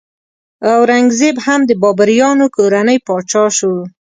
اورنګ 0.73 1.07
زیب 1.19 1.37
هم 1.45 1.61
د 1.69 1.71
بابریانو 1.81 2.45
کورنۍ 2.55 2.97
پاچا 3.07 3.43
شو. 3.57 3.73